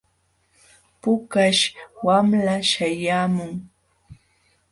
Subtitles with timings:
[1.01, 1.63] Pukaśh
[2.05, 3.51] wamla śhayaamun.